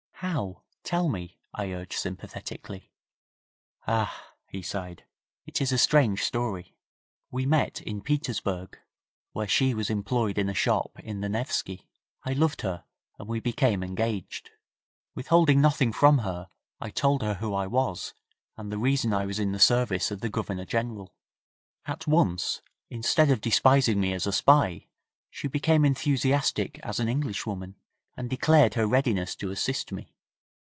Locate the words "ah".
3.87-4.35